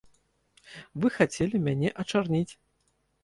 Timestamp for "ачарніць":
2.05-2.53